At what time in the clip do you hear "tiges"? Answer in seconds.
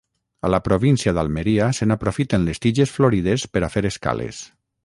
2.65-2.97